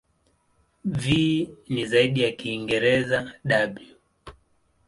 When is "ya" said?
2.23-2.31